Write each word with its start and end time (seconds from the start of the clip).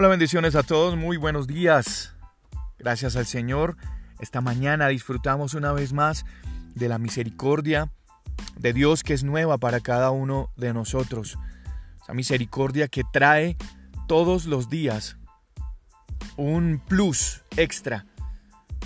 Hola, 0.00 0.06
bendiciones 0.06 0.54
a 0.54 0.62
todos, 0.62 0.96
muy 0.96 1.16
buenos 1.16 1.48
días. 1.48 2.14
Gracias 2.78 3.16
al 3.16 3.26
Señor, 3.26 3.76
esta 4.20 4.40
mañana 4.40 4.86
disfrutamos 4.86 5.54
una 5.54 5.72
vez 5.72 5.92
más 5.92 6.24
de 6.76 6.88
la 6.88 6.98
misericordia 6.98 7.90
de 8.56 8.72
Dios 8.72 9.02
que 9.02 9.12
es 9.12 9.24
nueva 9.24 9.58
para 9.58 9.80
cada 9.80 10.12
uno 10.12 10.52
de 10.54 10.72
nosotros. 10.72 11.36
Esa 12.00 12.14
misericordia 12.14 12.86
que 12.86 13.02
trae 13.12 13.56
todos 14.06 14.44
los 14.44 14.68
días 14.68 15.16
un 16.36 16.80
plus 16.86 17.42
extra. 17.56 18.06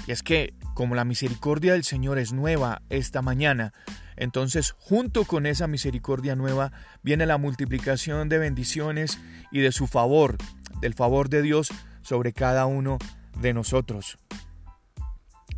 Y 0.06 0.12
es 0.12 0.22
que 0.22 0.54
como 0.72 0.94
la 0.94 1.04
misericordia 1.04 1.74
del 1.74 1.84
Señor 1.84 2.18
es 2.18 2.32
nueva 2.32 2.80
esta 2.88 3.20
mañana, 3.20 3.74
entonces 4.16 4.72
junto 4.78 5.24
con 5.24 5.46
esa 5.46 5.66
misericordia 5.66 6.34
nueva 6.36 6.72
viene 7.02 7.26
la 7.26 7.38
multiplicación 7.38 8.28
de 8.28 8.38
bendiciones 8.38 9.18
y 9.50 9.60
de 9.60 9.72
su 9.72 9.86
favor 9.86 10.36
del 10.82 10.94
favor 10.94 11.30
de 11.30 11.40
Dios 11.40 11.68
sobre 12.02 12.34
cada 12.34 12.66
uno 12.66 12.98
de 13.40 13.54
nosotros. 13.54 14.18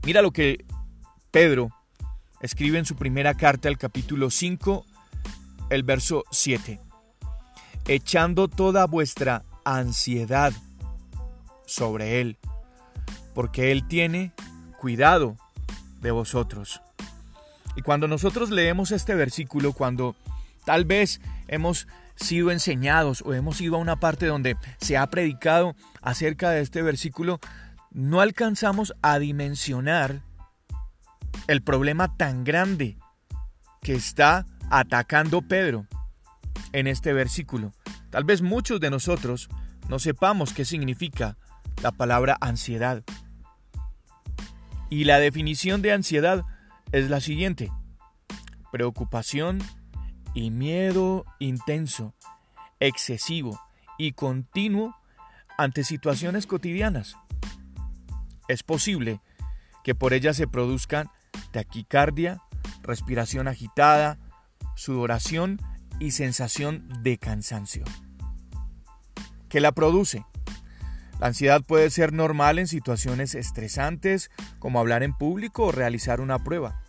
Mira 0.05 0.23
lo 0.23 0.33
que 0.33 0.65
Pedro 1.31 1.71
escribe 2.41 2.79
en 2.79 2.85
su 2.85 2.95
primera 2.95 3.35
carta, 3.35 3.69
el 3.69 3.79
capítulo 3.79 4.31
5, 4.31 4.85
el 5.71 5.83
verso 5.83 6.25
7. 6.31 6.79
Echando 7.89 8.49
toda 8.49 8.87
vuestra 8.87 9.45
ansiedad 9.65 10.53
sobre 11.67 12.21
Él, 12.21 12.39
porque 13.35 13.73
Él 13.73 13.89
tiene 13.89 14.33
cuidado 14.79 15.37
de 16.03 16.11
vosotros. 16.11 16.83
Y 17.77 17.83
cuando 17.83 18.09
nosotros 18.09 18.51
leemos 18.51 18.93
este 18.93 19.15
versículo, 19.15 19.73
cuando 19.73 20.17
tal 20.65 20.85
vez 20.85 21.21
hemos 21.49 21.87
sido 22.17 22.51
enseñados 22.51 23.23
o 23.23 23.35
hemos 23.35 23.61
ido 23.61 23.77
a 23.77 23.79
una 23.79 23.97
parte 23.97 24.27
donde 24.27 24.57
se 24.79 24.97
ha 24.97 25.09
predicado 25.09 25.75
acerca 26.01 26.51
de 26.51 26.61
este 26.61 26.83
versículo, 26.83 27.41
no 27.91 28.21
alcanzamos 28.21 28.95
a 29.03 29.19
dimensionar 29.19 30.23
el 31.49 31.63
problema 31.63 32.17
tan 32.17 32.45
grande 32.45 32.97
que 33.83 33.95
está 33.95 34.47
atacando 34.71 35.43
Pedro 35.43 35.87
en 36.73 36.87
este 36.87 37.13
versículo. 37.13 37.73
Tal 38.11 38.25
vez 38.25 38.43
muchos 38.43 38.81
de 38.81 38.91
nosotros 38.91 39.49
no 39.89 39.99
sepamos 39.99 40.53
qué 40.53 40.65
significa 40.65 41.37
la 41.83 41.93
palabra 41.93 42.37
ansiedad. 42.41 43.03
Y 44.89 45.05
la 45.05 45.19
definición 45.19 45.83
de 45.83 45.93
ansiedad 45.93 46.45
es 46.93 47.11
la 47.11 47.21
siguiente. 47.21 47.71
Preocupación, 48.71 49.59
y 50.35 50.51
miedo 50.51 51.25
intenso, 51.39 52.15
excesivo 52.81 53.59
y 53.97 54.13
continuo 54.13 54.95
ante 55.57 55.85
situaciones 55.85 56.47
cotidianas. 56.47 57.17
Es 58.49 58.63
posible 58.63 59.21
que 59.85 59.95
por 59.95 60.13
ellas 60.13 60.37
se 60.37 60.49
produzcan 60.49 61.09
taquicardia, 61.53 62.43
respiración 62.83 63.49
agitada, 63.49 64.19
sudoración 64.75 65.61
y 66.01 66.11
sensación 66.11 66.89
de 67.03 67.17
cansancio. 67.19 67.85
¿Qué 69.49 69.61
la 69.61 69.73
produce? 69.73 70.27
La 71.21 71.29
ansiedad 71.29 71.63
puede 71.63 71.91
ser 71.91 72.13
normal 72.13 72.59
en 72.59 72.67
situaciones 72.67 73.35
estresantes 73.35 74.31
como 74.59 74.81
hablar 74.81 75.03
en 75.03 75.15
público 75.15 75.67
o 75.67 75.73
realizar 75.73 76.21
una 76.21 76.43
prueba. 76.43 76.83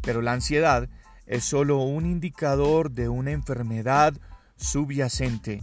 Pero 0.00 0.22
la 0.22 0.32
ansiedad 0.32 0.88
es 1.26 1.44
solo 1.44 1.78
un 1.78 2.06
indicador 2.06 2.90
de 2.90 3.08
una 3.08 3.32
enfermedad 3.32 4.14
subyacente. 4.56 5.62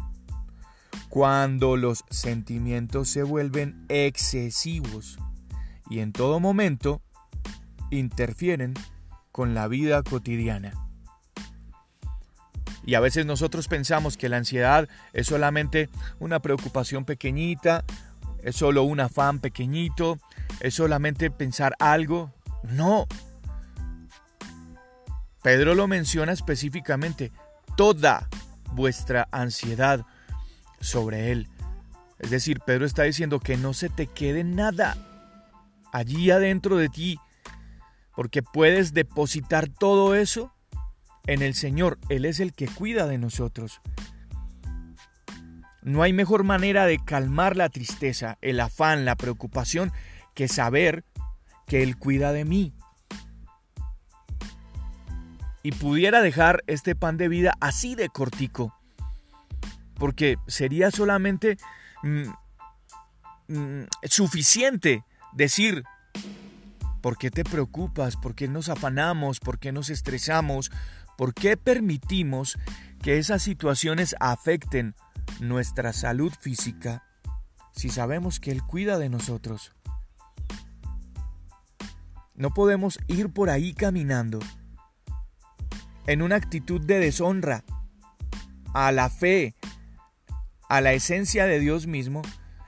Cuando 1.10 1.78
los 1.78 2.04
sentimientos 2.10 3.10
se 3.10 3.24
vuelven 3.24 3.86
excesivos 3.90 5.18
y 5.90 6.00
en 6.00 6.12
todo 6.12 6.40
momento 6.40 7.02
interfieren 7.90 8.74
con 9.32 9.56
la 9.56 9.68
vida 9.68 10.04
cotidiana. 10.04 10.85
Y 12.86 12.96
a 12.96 13.00
veces 13.00 13.26
nosotros 13.26 13.68
pensamos 13.68 14.16
que 14.16 14.30
la 14.30 14.38
ansiedad 14.38 14.88
es 15.12 15.28
solamente 15.28 15.90
una 16.20 16.40
preocupación 16.40 17.04
pequeñita, 17.04 17.84
es 18.44 18.56
solo 18.56 18.84
un 18.84 19.00
afán 19.00 19.40
pequeñito, 19.40 20.20
es 20.60 20.76
solamente 20.76 21.32
pensar 21.32 21.76
algo. 21.80 22.32
No, 22.64 23.08
Pedro 25.46 25.76
lo 25.76 25.88
menciona 25.88 26.32
específicamente, 26.32 27.32
toda 27.78 28.28
vuestra 28.72 29.28
ansiedad 29.32 30.04
sobre 30.82 31.32
Él. 31.32 31.48
Es 32.18 32.32
decir, 32.32 32.62
Pedro 32.66 32.88
está 32.88 33.04
diciendo 33.04 33.40
que 33.40 33.56
no 33.56 33.74
se 33.74 33.90
te 33.90 34.08
quede 34.08 34.44
nada 34.44 34.98
allí 35.92 36.32
adentro 36.32 36.78
de 36.78 36.90
ti, 36.90 37.20
porque 38.16 38.42
puedes 38.42 38.96
depositar 38.96 39.70
todo 39.70 40.16
eso 40.16 40.55
en 41.28 41.42
el 41.42 41.54
Señor. 41.54 41.98
Él 42.10 42.26
es 42.26 42.40
el 42.40 42.54
que 42.54 42.68
cuida 42.68 43.08
de 43.08 43.18
nosotros. 43.18 43.82
No 45.82 46.02
hay 46.02 46.14
mejor 46.14 46.44
manera 46.44 46.86
de 46.86 46.98
calmar 46.98 47.56
la 47.56 47.70
tristeza, 47.70 48.38
el 48.42 48.60
afán, 48.60 49.06
la 49.06 49.16
preocupación, 49.16 49.92
que 50.34 50.48
saber 50.48 51.04
que 51.68 51.84
Él 51.84 51.98
cuida 51.98 52.32
de 52.32 52.46
mí 52.46 52.74
y 55.66 55.72
pudiera 55.72 56.22
dejar 56.22 56.64
este 56.68 56.96
pan 56.96 57.18
de 57.18 57.28
vida 57.28 57.54
así 57.60 57.96
de 57.96 58.10
cortico. 58.10 58.76
Porque 59.96 60.38
sería 60.46 60.92
solamente 60.92 61.58
mm, 62.04 62.30
mm, 63.48 63.88
suficiente 64.04 65.04
decir, 65.34 65.84
¿por 67.02 67.18
qué 67.18 67.32
te 67.32 67.44
preocupas? 67.44 68.16
¿Por 68.16 68.36
qué 68.36 68.48
nos 68.48 68.70
afanamos? 68.70 69.40
¿Por 69.40 69.58
qué 69.58 69.72
nos 69.72 69.90
estresamos? 69.90 70.72
¿Por 71.18 71.34
qué 71.34 71.58
permitimos 71.58 72.58
que 73.02 73.18
esas 73.18 73.42
situaciones 73.42 74.16
afecten 74.20 74.96
nuestra 75.40 75.94
salud 75.94 76.34
física 76.40 77.04
si 77.74 77.90
sabemos 77.90 78.40
que 78.40 78.52
Él 78.52 78.64
cuida 78.64 78.98
de 78.98 79.10
nosotros? 79.10 79.74
No 82.36 82.54
podemos 82.54 83.00
ir 83.08 83.30
por 83.30 83.50
ahí 83.50 83.74
caminando 83.74 84.40
en 86.06 86.22
una 86.22 86.36
actitud 86.36 86.82
de 86.82 87.00
deshonra 87.00 87.64
a 88.74 88.92
la 88.92 89.10
fe, 89.10 89.56
a 90.68 90.82
la 90.82 90.94
esencia 90.94 91.46
de 91.46 91.60
Dios 91.60 91.88
mismo, 91.88 92.22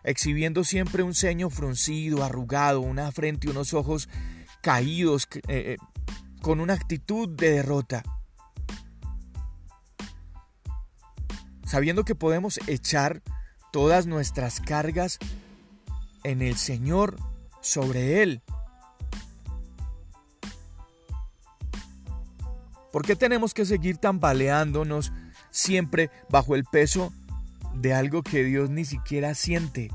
exhibiendo 0.04 0.64
siempre 0.64 1.04
un 1.04 1.14
ceño 1.14 1.50
fruncido, 1.50 2.24
arrugado, 2.24 2.80
una 2.80 3.12
frente 3.12 3.48
y 3.48 3.52
unos 3.52 3.74
ojos 3.74 4.08
caídos, 4.62 5.28
eh, 5.50 5.76
eh, 5.76 5.78
con 6.42 6.62
una 6.62 6.74
actitud 6.74 7.28
de 7.28 7.52
derrota. 7.52 8.04
Sabiendo 11.68 12.04
que 12.04 12.16
podemos 12.16 12.60
echar 12.66 13.22
todas 13.72 14.08
nuestras 14.08 14.60
cargas 14.60 15.20
en 16.24 16.42
el 16.42 16.56
Señor, 16.56 17.18
sobre 17.62 18.24
Él, 18.24 18.42
¿Por 22.98 23.06
qué 23.06 23.16
tenemos 23.16 23.54
que 23.54 23.64
seguir 23.64 23.98
tambaleándonos 23.98 25.12
siempre 25.52 26.10
bajo 26.30 26.56
el 26.56 26.64
peso 26.64 27.14
de 27.76 27.94
algo 27.94 28.24
que 28.24 28.44
Dios 28.44 28.72
ni 28.72 28.86
siquiera 28.86 29.36
siente? 29.36 29.92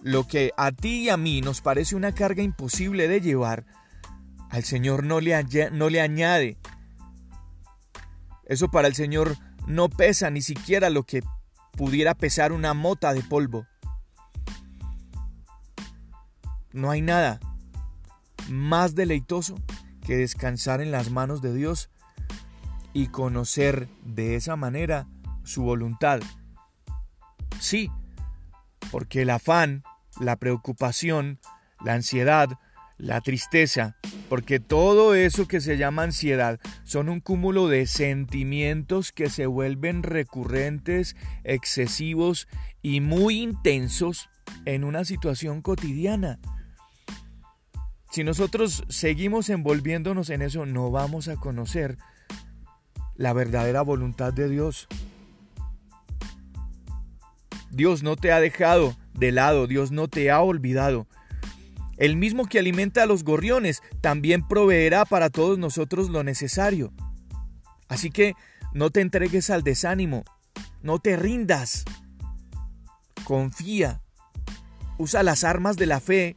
Lo 0.00 0.26
que 0.26 0.50
a 0.56 0.72
ti 0.72 1.04
y 1.04 1.10
a 1.10 1.16
mí 1.16 1.42
nos 1.42 1.60
parece 1.60 1.94
una 1.94 2.12
carga 2.12 2.42
imposible 2.42 3.06
de 3.06 3.20
llevar, 3.20 3.64
al 4.50 4.64
Señor 4.64 5.04
no 5.04 5.20
le, 5.20 5.44
no 5.70 5.90
le 5.90 6.00
añade. 6.00 6.56
Eso 8.44 8.68
para 8.70 8.88
el 8.88 8.94
Señor 8.94 9.36
no 9.66 9.88
pesa 9.88 10.30
ni 10.30 10.42
siquiera 10.42 10.90
lo 10.90 11.04
que 11.04 11.22
pudiera 11.72 12.14
pesar 12.14 12.52
una 12.52 12.74
mota 12.74 13.12
de 13.12 13.22
polvo. 13.22 13.66
No 16.72 16.90
hay 16.90 17.02
nada 17.02 17.40
más 18.48 18.94
deleitoso 18.94 19.56
que 20.04 20.16
descansar 20.16 20.80
en 20.80 20.90
las 20.90 21.10
manos 21.10 21.42
de 21.42 21.54
Dios 21.54 21.90
y 22.92 23.08
conocer 23.08 23.88
de 24.04 24.36
esa 24.36 24.56
manera 24.56 25.06
su 25.44 25.62
voluntad. 25.62 26.20
Sí, 27.60 27.90
porque 28.90 29.22
el 29.22 29.30
afán, 29.30 29.84
la 30.20 30.36
preocupación, 30.36 31.38
la 31.84 31.94
ansiedad, 31.94 32.48
la 32.98 33.20
tristeza, 33.20 33.96
porque 34.28 34.60
todo 34.60 35.14
eso 35.14 35.48
que 35.48 35.60
se 35.60 35.76
llama 35.76 36.04
ansiedad 36.04 36.60
son 36.84 37.08
un 37.08 37.20
cúmulo 37.20 37.68
de 37.68 37.86
sentimientos 37.86 39.12
que 39.12 39.28
se 39.28 39.46
vuelven 39.46 40.02
recurrentes, 40.02 41.16
excesivos 41.44 42.48
y 42.82 43.00
muy 43.00 43.40
intensos 43.40 44.28
en 44.64 44.84
una 44.84 45.04
situación 45.04 45.62
cotidiana. 45.62 46.38
Si 48.10 48.24
nosotros 48.24 48.84
seguimos 48.88 49.48
envolviéndonos 49.48 50.28
en 50.30 50.42
eso, 50.42 50.66
no 50.66 50.90
vamos 50.90 51.28
a 51.28 51.36
conocer 51.36 51.96
la 53.16 53.32
verdadera 53.32 53.82
voluntad 53.82 54.32
de 54.32 54.48
Dios. 54.48 54.86
Dios 57.70 58.02
no 58.02 58.16
te 58.16 58.30
ha 58.32 58.40
dejado 58.40 58.94
de 59.14 59.32
lado, 59.32 59.66
Dios 59.66 59.92
no 59.92 60.08
te 60.08 60.30
ha 60.30 60.42
olvidado. 60.42 61.06
El 61.96 62.16
mismo 62.16 62.46
que 62.46 62.58
alimenta 62.58 63.02
a 63.02 63.06
los 63.06 63.24
gorriones 63.24 63.82
también 64.00 64.46
proveerá 64.46 65.04
para 65.04 65.30
todos 65.30 65.58
nosotros 65.58 66.08
lo 66.08 66.24
necesario. 66.24 66.92
Así 67.88 68.10
que 68.10 68.34
no 68.72 68.90
te 68.90 69.00
entregues 69.00 69.50
al 69.50 69.62
desánimo, 69.62 70.24
no 70.82 70.98
te 70.98 71.16
rindas. 71.16 71.84
Confía. 73.24 74.00
Usa 74.98 75.22
las 75.22 75.44
armas 75.44 75.76
de 75.76 75.86
la 75.86 76.00
fe 76.00 76.36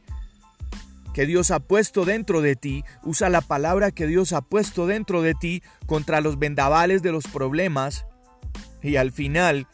que 1.16 1.24
Dios 1.24 1.50
ha 1.50 1.60
puesto 1.60 2.04
dentro 2.04 2.42
de 2.42 2.56
ti, 2.56 2.84
usa 3.02 3.30
la 3.30 3.40
palabra 3.40 3.90
que 3.90 4.06
Dios 4.06 4.34
ha 4.34 4.42
puesto 4.42 4.86
dentro 4.86 5.22
de 5.22 5.32
ti 5.32 5.62
contra 5.86 6.20
los 6.20 6.38
vendavales 6.38 7.00
de 7.00 7.10
los 7.10 7.26
problemas 7.26 8.04
y 8.82 8.96
al 8.96 9.12
final 9.12 9.66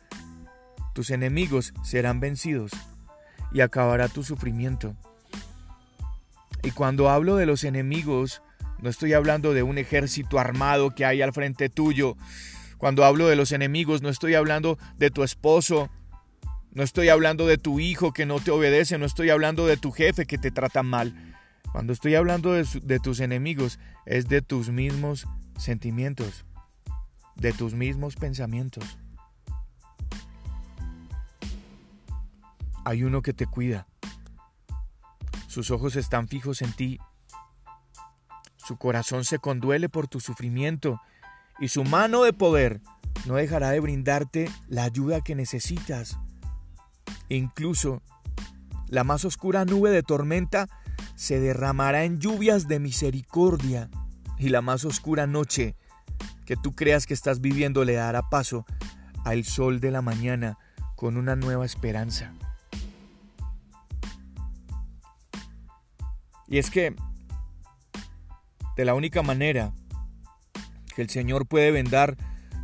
tus 0.95 1.11
enemigos 1.11 1.75
serán 1.83 2.21
vencidos 2.21 2.71
y 3.53 3.61
acabará 3.61 4.07
tu 4.07 4.23
sufrimiento. 4.23 4.95
Y 6.63 6.71
cuando 6.71 7.09
hablo 7.09 7.37
de 7.37 7.47
los 7.47 7.65
enemigos, 7.65 8.43
no 8.81 8.89
estoy 8.89 9.13
hablando 9.13 9.53
de 9.53 9.63
un 9.63 9.79
ejército 9.79 10.39
armado 10.39 10.95
que 10.95 11.05
hay 11.05 11.23
al 11.23 11.33
frente 11.33 11.69
tuyo. 11.69 12.17
Cuando 12.79 13.05
hablo 13.05 13.29
de 13.29 13.37
los 13.37 13.53
enemigos, 13.53 14.03
no 14.03 14.09
estoy 14.09 14.35
hablando 14.35 14.79
de 14.97 15.11
tu 15.11 15.23
esposo, 15.23 15.91
no 16.73 16.83
estoy 16.83 17.11
hablando 17.11 17.47
de 17.47 17.59
tu 17.59 17.81
hijo 17.81 18.13
que 18.13 18.27
no 18.27 18.41
te 18.41 18.51
obedece, 18.51 18.99
no 18.99 19.07
estoy 19.07 19.31
hablando 19.31 19.67
de 19.67 19.77
tu 19.77 19.93
jefe 19.93 20.27
que 20.27 20.39
te 20.39 20.51
trata 20.51 20.83
mal. 20.83 21.15
Cuando 21.71 21.93
estoy 21.93 22.15
hablando 22.15 22.53
de, 22.53 23.01
tus 23.01 23.21
enemigos, 23.21 23.79
es 24.05 24.29
de 24.29 24.43
tus 24.43 24.71
mismos 24.71 25.27
sentimientos, 25.59 26.45
de 27.37 27.53
tus 27.53 27.75
mismos 27.75 28.17
pensamientos. 28.17 28.99
Hay 32.85 33.05
uno 33.05 33.23
que 33.23 33.33
te 33.33 33.47
cuida. 33.47 33.87
Sus 35.53 35.71
ojos 35.71 35.97
están 35.97 36.29
fijos 36.29 36.63
en 36.63 36.73
ti. 36.73 36.99
Su 38.57 38.79
corazón 38.79 39.27
se 39.27 39.39
conduele 39.39 39.91
por 39.91 40.09
tu 40.09 40.19
sufrimiento 40.19 40.99
y 41.61 41.69
su 41.69 41.85
mano 41.85 42.23
de 42.23 42.33
poder 42.33 42.81
no 43.27 43.35
dejará 43.35 43.69
de 43.69 43.81
brindarte 43.81 44.51
la 44.67 44.85
ayuda 44.85 45.21
que 45.21 45.35
necesitas. 45.35 46.19
Incluso 47.29 48.01
la 48.89 49.05
más 49.05 49.27
oscura 49.27 49.67
nube 49.67 49.91
de 49.91 50.03
tormenta 50.03 50.71
se 51.17 51.39
derramará 51.39 52.05
en 52.05 52.19
lluvias 52.19 52.67
de 52.67 52.81
misericordia 52.81 53.91
y 54.39 54.49
la 54.49 54.63
más 54.63 54.87
oscura 54.87 55.27
noche 55.27 55.77
que 56.47 56.57
tú 56.57 56.73
creas 56.73 57.05
que 57.05 57.13
estás 57.13 57.43
viviendo 57.43 57.85
le 57.85 57.93
dará 57.93 58.31
paso 58.31 58.65
al 59.23 59.45
sol 59.45 59.81
de 59.81 59.91
la 59.91 60.01
mañana 60.01 60.57
con 60.97 61.19
una 61.19 61.37
nueva 61.37 61.67
esperanza. 61.67 62.33
Y 66.53 66.59
es 66.59 66.71
que 66.71 66.95
de 68.77 68.85
la 68.85 68.95
única 68.95 69.23
manera 69.23 69.73
que 70.95 71.01
el 71.01 71.09
Señor 71.09 71.47
puede 71.47 71.71
vendar 71.71 72.19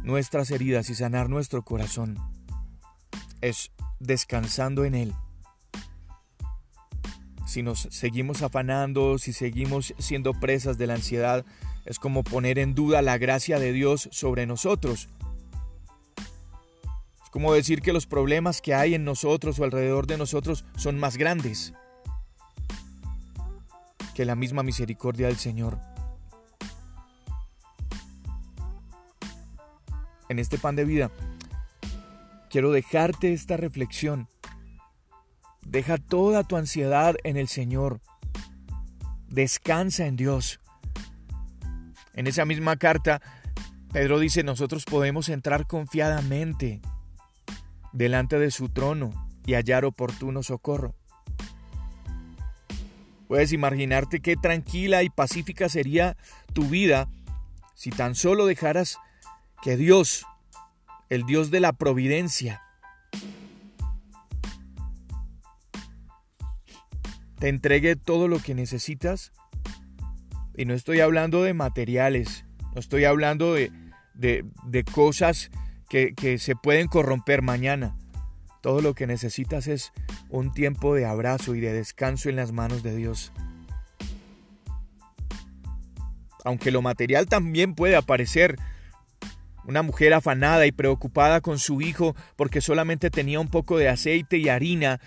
nuestras 0.05 0.51
heridas 0.51 0.91
y 0.91 0.95
sanar 0.95 1.31
nuestro 1.31 1.65
corazón 1.65 2.19
es 3.41 3.73
descansando 3.99 4.85
en 4.85 4.95
Él 4.95 5.15
si 7.47 7.63
nos 7.63 7.89
seguimos 7.91 8.43
afanando, 8.43 9.17
si 9.17 9.33
seguimos 9.33 9.95
siendo 9.99 10.35
presas 10.35 10.77
de 10.77 10.87
la 10.87 10.95
ansiedad, 10.95 11.47
es 11.87 11.99
como 11.99 12.23
poner 12.23 12.59
en 12.59 12.75
duda 12.75 13.01
la 13.01 13.17
gracia 13.17 13.59
de 13.59 13.73
Dios 13.73 14.11
sobre 14.13 14.45
nosotros. 14.45 15.09
Es 17.25 17.31
como 17.31 17.55
decir 17.55 17.81
que 17.81 17.95
los 17.95 18.07
problemas 18.07 18.61
que 18.61 18.75
hay 18.75 18.95
en 18.95 19.05
nosotros 19.05 19.59
o 19.59 19.65
alrededor 19.65 20.07
de 20.07 20.19
nosotros 20.19 20.67
son 20.77 20.99
más 20.99 21.17
grandes 21.17 21.73
que 24.19 24.25
la 24.25 24.35
misma 24.35 24.65
misericordia 24.65 25.29
del 25.29 25.37
Señor. 25.37 25.79
En 30.29 30.41
este 30.41 30.59
pan 30.59 30.75
de 30.75 30.85
vida, 30.85 31.13
quiero 32.51 32.73
dejarte 32.73 33.33
esta 33.33 33.57
reflexión 33.57 34.27
Deja 35.65 35.99
toda 35.99 36.43
tu 36.43 36.57
ansiedad 36.57 37.15
en 37.23 37.37
el 37.37 37.47
Señor. 37.47 38.01
Descansa 39.29 40.07
en 40.07 40.17
Dios. 40.17 40.59
En 42.13 42.27
esa 42.27 42.45
misma 42.45 42.75
carta, 42.77 43.23
Pedro 43.93 44.19
dice, 44.19 44.43
nosotros 44.43 44.85
podemos 44.85 45.29
entrar 45.29 45.69
confiadamente 45.69 46.81
delante 47.93 48.41
de 48.41 48.51
su 48.51 48.69
trono 48.69 49.29
y 49.47 49.55
hallar 49.55 49.85
oportuno 49.85 50.43
socorro. 50.43 50.98
Puedes 53.29 53.53
imaginarte 53.53 54.21
qué 54.21 54.37
tranquila 54.37 55.03
y 55.03 55.11
pacífica 55.11 55.69
sería 55.69 56.17
tu 56.55 56.65
vida 56.65 57.09
si 57.75 57.91
tan 57.91 58.15
solo 58.15 58.47
dejaras 58.47 58.99
que 59.63 59.77
Dios, 59.77 60.25
el 61.11 61.25
Dios 61.25 61.51
de 61.51 61.61
la 61.61 61.75
providencia, 61.75 62.63
te 67.39 67.49
entregue 67.49 67.97
todo 67.97 68.29
lo 68.29 68.41
que 68.41 68.55
necesitas. 68.55 69.33
Y 70.57 70.65
no 70.65 70.75
estoy 70.75 71.01
hablando 71.01 71.43
de 71.43 71.55
materiales, 71.55 72.47
no 72.75 72.81
estoy 72.81 73.05
hablando 73.05 73.55
de, 73.55 73.71
de, 74.15 74.85
cosas 74.85 75.51
que, 75.89 76.15
que 76.15 76.39
se 76.39 76.57
pueden 76.57 76.89
corromper 76.89 77.43
mañana. 77.43 77.97
Todo 78.61 78.81
lo 78.81 78.95
que 78.95 79.07
necesitas 79.07 79.69
es 79.69 79.93
un 80.31 80.53
tiempo 80.53 80.95
de 80.95 81.07
abrazo 81.07 81.55
y 81.55 81.61
de 81.61 81.73
descanso 81.73 82.29
en 82.29 82.37
las 82.37 82.53
manos 82.53 82.83
de 82.83 82.97
Dios. 82.97 83.33
Aunque 86.45 86.71
lo 86.71 86.83
material 86.83 87.27
también 87.27 87.75
puede 87.75 87.97
aparecer. 87.97 88.57
Una 89.65 89.83
mujer 89.83 90.15
afanada 90.15 90.67
y 90.67 90.73
preocupada 90.73 91.43
con 91.43 91.59
su 91.59 91.83
hijo 91.83 92.17
porque 92.37 92.63
solamente 92.63 93.11
tenía 93.11 93.39
un 93.39 93.49
poco 93.49 93.77
de 93.77 93.91
aceite 93.91 94.39
y 94.39 94.49
harina 94.49 94.99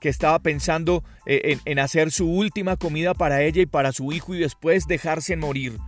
que 0.00 0.08
estaba 0.08 0.38
pensando 0.38 1.02
eh, 1.26 1.58
en, 1.64 1.78
hacer 1.80 2.12
su 2.12 2.30
última 2.30 2.76
comida 2.76 3.14
para 3.14 3.42
ella 3.42 3.62
y 3.62 3.66
para 3.66 3.90
su 3.90 4.12
hijo 4.12 4.34
y 4.34 4.38
después 4.38 4.86
dejarse 4.86 5.34
morir. 5.36 5.78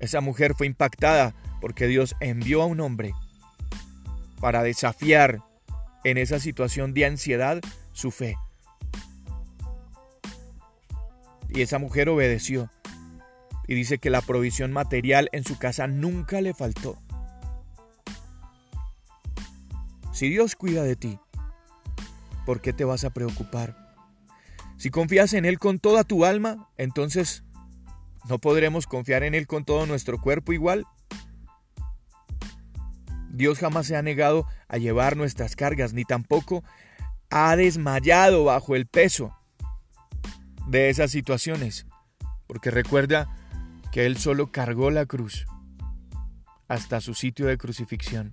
Esa 0.00 0.20
mujer 0.20 0.54
fue 0.56 0.66
impactada 0.66 1.34
porque 1.60 1.86
Dios 1.86 2.16
envió 2.18 2.62
a 2.62 2.66
un 2.66 2.80
hombre 2.80 3.12
para 4.40 4.64
desafiar 4.64 5.42
en 6.04 6.18
esa 6.18 6.38
situación 6.38 6.94
de 6.94 7.06
ansiedad 7.06 7.60
su 7.92 8.10
fe. 8.10 8.36
Y 11.48 11.60
esa 11.62 11.78
mujer 11.78 12.08
obedeció. 12.08 12.70
Y 13.68 13.74
dice 13.74 13.98
que 13.98 14.10
la 14.10 14.22
provisión 14.22 14.72
material 14.72 15.28
en 15.32 15.44
su 15.44 15.58
casa 15.58 15.86
nunca 15.86 16.40
le 16.40 16.54
faltó. 16.54 16.98
Si 20.12 20.28
Dios 20.28 20.56
cuida 20.56 20.82
de 20.82 20.96
ti, 20.96 21.18
¿por 22.44 22.60
qué 22.60 22.72
te 22.72 22.84
vas 22.84 23.04
a 23.04 23.10
preocupar? 23.10 23.94
Si 24.76 24.90
confías 24.90 25.32
en 25.32 25.44
Él 25.44 25.58
con 25.58 25.78
toda 25.78 26.04
tu 26.04 26.24
alma, 26.24 26.68
entonces 26.76 27.44
¿no 28.28 28.38
podremos 28.38 28.86
confiar 28.86 29.22
en 29.22 29.34
Él 29.34 29.46
con 29.46 29.64
todo 29.64 29.86
nuestro 29.86 30.20
cuerpo 30.20 30.52
igual? 30.52 30.86
Dios 33.42 33.58
jamás 33.58 33.88
se 33.88 33.96
ha 33.96 34.02
negado 34.02 34.46
a 34.68 34.78
llevar 34.78 35.16
nuestras 35.16 35.56
cargas, 35.56 35.94
ni 35.94 36.04
tampoco 36.04 36.62
ha 37.28 37.56
desmayado 37.56 38.44
bajo 38.44 38.76
el 38.76 38.86
peso 38.86 39.36
de 40.68 40.90
esas 40.90 41.10
situaciones, 41.10 41.84
porque 42.46 42.70
recuerda 42.70 43.34
que 43.90 44.06
Él 44.06 44.16
solo 44.16 44.52
cargó 44.52 44.92
la 44.92 45.06
cruz 45.06 45.46
hasta 46.68 47.00
su 47.00 47.14
sitio 47.14 47.46
de 47.46 47.58
crucifixión. 47.58 48.32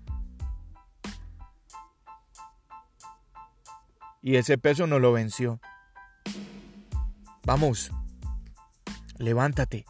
y 4.21 4.35
ese 4.35 4.59
peso 4.59 4.85
no 4.85 4.99
lo 4.99 5.11
venció. 5.11 5.59
Vamos, 7.45 7.89
levántate. 9.17 9.85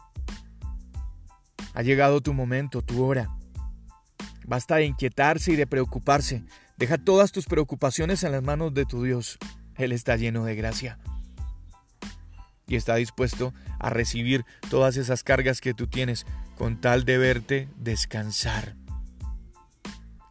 Ha 1.74 1.82
llegado 1.82 2.22
tu 2.22 2.32
momento, 2.32 2.80
tu 2.80 3.04
hora. 3.04 3.28
Basta 4.50 4.74
de 4.74 4.86
inquietarse 4.86 5.52
y 5.52 5.56
de 5.56 5.68
preocuparse. 5.68 6.42
Deja 6.76 6.98
todas 6.98 7.30
tus 7.30 7.46
preocupaciones 7.46 8.24
en 8.24 8.32
las 8.32 8.42
manos 8.42 8.74
de 8.74 8.84
tu 8.84 9.04
Dios. 9.04 9.38
Él 9.76 9.92
está 9.92 10.16
lleno 10.16 10.44
de 10.44 10.56
gracia. 10.56 10.98
Y 12.66 12.74
está 12.74 12.96
dispuesto 12.96 13.54
a 13.78 13.90
recibir 13.90 14.44
todas 14.68 14.96
esas 14.96 15.22
cargas 15.22 15.60
que 15.60 15.72
tú 15.72 15.86
tienes 15.86 16.26
con 16.58 16.80
tal 16.80 17.04
de 17.04 17.16
verte 17.16 17.68
descansar. 17.76 18.74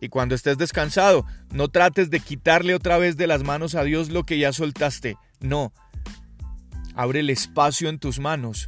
Y 0.01 0.09
cuando 0.09 0.35
estés 0.35 0.57
descansado, 0.57 1.25
no 1.53 1.69
trates 1.69 2.09
de 2.09 2.19
quitarle 2.19 2.75
otra 2.75 2.97
vez 2.97 3.15
de 3.15 3.25
las 3.25 3.43
manos 3.43 3.73
a 3.73 3.85
Dios 3.85 4.09
lo 4.09 4.25
que 4.25 4.37
ya 4.37 4.51
soltaste. 4.51 5.15
No. 5.39 5.71
Abre 6.93 7.21
el 7.21 7.29
espacio 7.29 7.87
en 7.87 7.99
tus 7.99 8.19
manos 8.19 8.65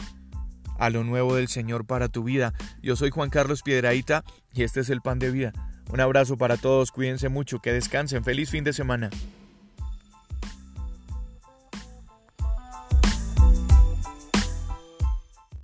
a 0.82 0.90
lo 0.90 1.04
nuevo 1.04 1.36
del 1.36 1.48
Señor 1.48 1.86
para 1.86 2.10
tu 2.10 2.24
vida. 2.24 2.54
Yo 2.82 2.96
soy 2.96 3.12
Juan 3.12 3.30
Carlos 3.30 3.62
Piedraíta 3.62 4.24
y 4.52 4.64
este 4.64 4.80
es 4.80 4.90
el 4.90 5.02
pan 5.02 5.20
de 5.20 5.30
vida 5.30 5.54
Un 5.92 6.02
abrazo 6.02 6.38
para 6.38 6.58
todos, 6.58 6.92
cuídense 6.92 7.30
mucho, 7.30 7.60
que 7.60 7.72
descansen, 7.72 8.24
feliz 8.24 8.50
fin 8.50 8.64
de 8.64 8.74
semana. 8.74 9.12